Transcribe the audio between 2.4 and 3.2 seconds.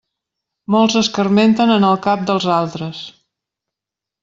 altres.